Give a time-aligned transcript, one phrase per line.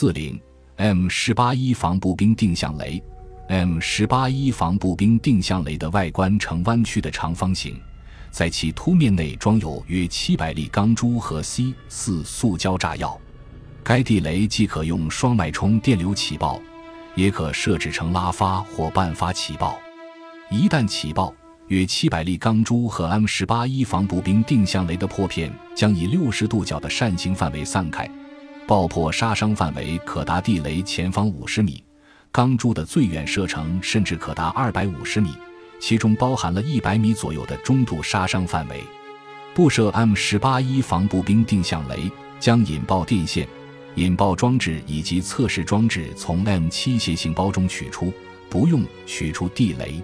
[0.00, 0.40] 四零
[0.76, 3.02] M 十八一防步兵定向雷
[3.48, 7.78] ，M 十八一防步兵定向雷的外观呈弯曲的长方形，
[8.30, 13.20] 在其凸面内装有约七百粒钢珠和 C 四塑胶炸药。
[13.84, 16.58] 该地雷既可用双脉冲电流起爆，
[17.14, 19.78] 也可设置成拉发或半发起爆。
[20.50, 21.30] 一旦起爆，
[21.66, 28.10] 约七百粒钢珠和 M 十八一防步兵定向雷的破片将以六十度角的扇形范围散开。
[28.70, 31.82] 爆破杀伤范围可达地雷前方五十米，
[32.30, 35.34] 钢珠的最远射程甚至可达二百五十米，
[35.80, 38.80] 其中包含了一百米左右的中度杀伤范围。
[39.56, 42.08] 布设 M 十八一防步兵定向雷
[42.38, 43.44] 将引爆电线、
[43.96, 48.12] 引爆装置以及测试装置从 M 七楔形包中取出，
[48.48, 50.00] 不用取出地雷。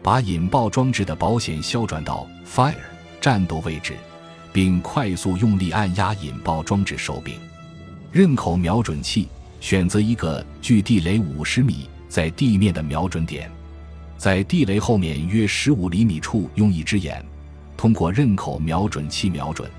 [0.00, 2.76] 把引爆装置的保险销转到 Fire
[3.20, 3.94] 战斗位置，
[4.52, 7.34] 并快速用力按压引爆装置手柄。
[8.16, 9.28] 刃口瞄准器
[9.60, 13.52] 选择一个距地雷五十米在地面的瞄准点，
[14.16, 17.22] 在地雷后面约十五厘米处用一只眼
[17.76, 19.70] 通过刃口瞄准器瞄准，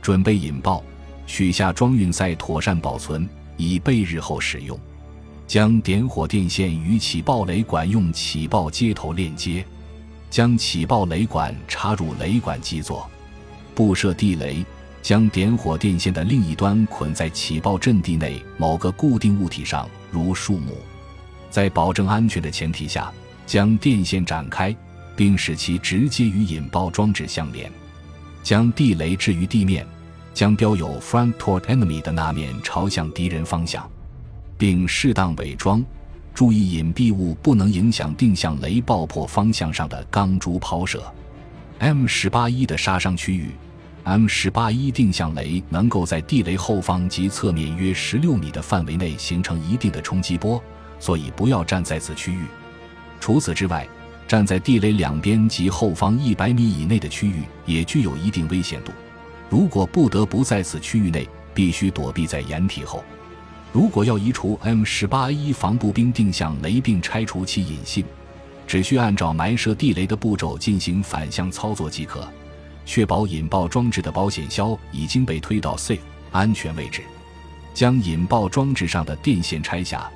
[0.00, 0.82] 准备引爆。
[1.26, 3.28] 取下装运塞妥善保存，
[3.58, 4.78] 以备日后使用。
[5.46, 9.62] 将点火电线与起爆雷管用起爆接头链接，
[10.30, 13.06] 将起爆雷管插入雷管基座，
[13.74, 14.64] 布设地雷。
[15.06, 20.76] 将点火电线的另一端捆在起爆阵地内某个固定物体上，如树木。
[21.48, 23.12] 在保证安全的前提下，
[23.46, 24.74] 将电线展开，
[25.14, 27.70] 并使其直接与引爆装置相连。
[28.42, 29.86] 将地雷置于地面，
[30.34, 33.88] 将标有 “front toward enemy” 的那面朝向敌人方向，
[34.58, 35.84] 并适当伪装，
[36.34, 41.00] 注意隐蔽物不能影响定向雷爆破方向上的钢珠抛射。
[41.78, 43.52] M 十八一的杀伤区域。
[44.06, 50.62] M 十八一定向雷能够在地雷后方及侧面约十六米的范围内形成一定的冲击波，
[51.00, 52.44] 所以不要站在此区域。
[53.18, 53.84] 除此之外，
[54.28, 58.92] 站在地雷两边及后方一百米以内的区域也具有一定危险度。
[59.50, 63.02] 如果不得不在此区域内，必须躲避在掩体后。
[63.72, 68.04] 如果要移除 M 十八一防步兵定向雷并拆除其引信，
[68.68, 72.24] 只需按照埋设地雷的步骤进行反向操作即可。
[72.86, 75.98] 确保引爆装置的保险销已经被推到 safe
[76.30, 77.02] 安全位置，
[77.74, 80.08] 将引爆装置上的电线拆下，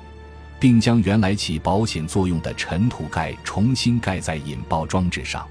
[0.59, 5.45] 并将原来起保险作用的尘土盖重新盖在引爆装置上。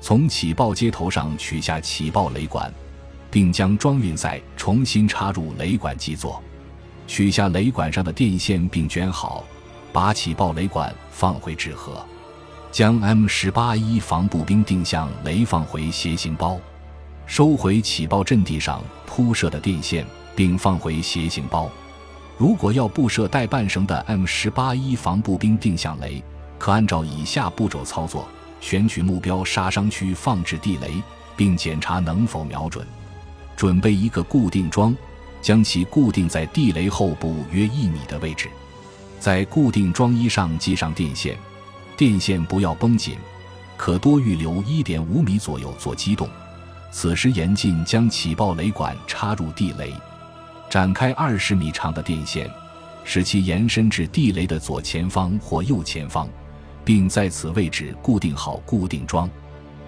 [0.00, 2.72] 从起爆接头上取下起爆雷管，
[3.30, 6.42] 并将装运塞重新插入雷管基座，
[7.06, 9.44] 取下雷管上的电线并卷好，
[9.92, 12.04] 把起爆雷管放回纸盒。
[12.70, 16.58] 将 M 十八一防步兵定向雷放回楔形包，
[17.24, 21.70] 收回起爆阵地上铺设的电线，并放回楔形包。
[22.36, 26.22] 如果要布设带半绳的 M 十八一防步兵定向雷，
[26.58, 28.28] 可按照以下步骤操作：
[28.60, 31.02] 选取目标杀伤区放置地雷，
[31.34, 32.86] 并检查能否瞄准。
[33.56, 34.94] 准备一个固定桩，
[35.40, 38.50] 将其固定在地雷后部约一米的位置，
[39.18, 41.38] 在固定桩衣上系上电线。
[41.96, 43.16] 电线不要绷紧，
[43.76, 46.28] 可多预留一点五米左右做机动。
[46.90, 49.92] 此时严禁将起爆雷管插入地雷。
[50.68, 52.50] 展开二十米长的电线，
[53.02, 56.28] 使其延伸至地雷的左前方或右前方，
[56.84, 59.28] 并在此位置固定好固定桩。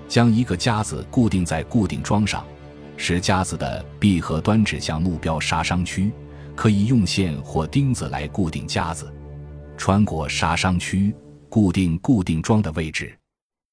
[0.09, 2.43] 将一个夹子固定在固定桩上，
[2.97, 6.11] 使夹子的闭合端指向目标杀伤区。
[6.57, 9.13] 可以用线或钉子来固定夹子，
[9.77, 11.15] 穿过杀伤区。
[11.49, 13.17] 固定固定桩的位置，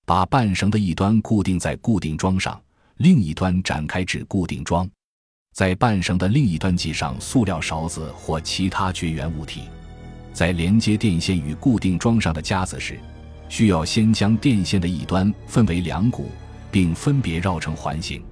[0.06, 2.60] 把半绳的一端固定在固定桩上，
[2.98, 4.90] 另一端展开至固定桩，
[5.54, 9.64] 在半绳的另一端系上塑料勺子或其他绝缘物体。
[10.34, 13.00] 在连接电线与固定桩上的夹子时，
[13.48, 16.30] 需要先将电线的一端分为两股，
[16.72, 18.24] 并分别绕成环形，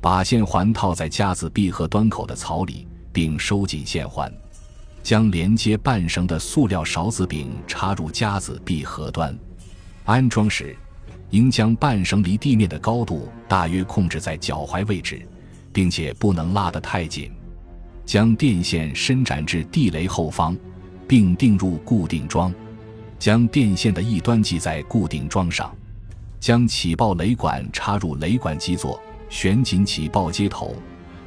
[0.00, 4.32] 把线环套在夹子闭合端口的槽里，并收紧线环。
[5.06, 9.38] 将连接半绳的塑料勺子柄插入夹子闭合端，
[10.04, 10.76] 安装时
[11.30, 15.24] 应将半绳离地面的高度大约控制在脚踝位置，
[15.72, 17.30] 并且不能拉得太紧。
[18.04, 20.56] 将电线伸展至地雷后方，
[21.06, 22.52] 并钉入固定桩，
[23.16, 25.72] 将电线的一端系在固定桩上，
[26.40, 30.74] 将起爆雷管插入雷管基座，旋紧起爆接头。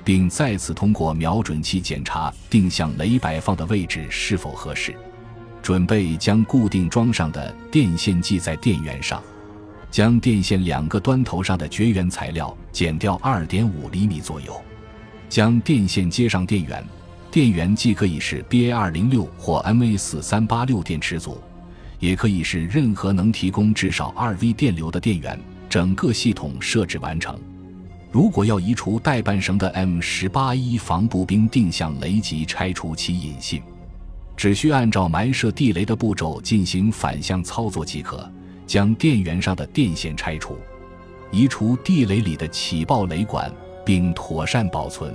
[0.04, 4.96] 并再次通过瞄准器检查定向雷摆放的位置是否合适。
[5.62, 9.22] 准备将固定桩上的电线系在电源上，
[9.92, 14.60] 将电线两个端头上的绝缘材料剪掉二点五厘米左右，
[15.28, 16.84] 将电线接上电源，
[17.30, 21.38] 电源既可以是 BA 二零六或 MA 四三八六电池组，
[22.00, 25.40] 也可以是任何能提供至少二 V 电流的电源。
[25.69, 27.40] 整个系统设置完成。
[28.12, 33.62] 如果要移除带半绳的 M 十八一防步兵定向雷及拆除其引信，
[34.36, 38.28] 只需按照埋设地雷的步骤进行反向操作即可，
[38.66, 40.58] 将电源上的电线拆除，
[41.30, 43.52] 移除地雷里的起爆雷管，
[43.86, 45.14] 并妥善保存。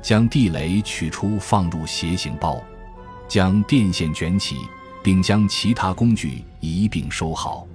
[0.00, 2.62] 将地雷取出，放入斜行包，
[3.26, 4.56] 将电线卷起，
[5.02, 7.66] 并将其他工具一并收好，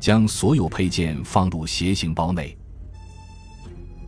[0.00, 2.56] 将所有配件放入斜行包内。